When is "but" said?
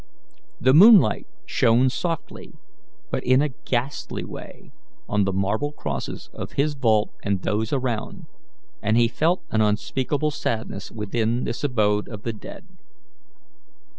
3.11-3.23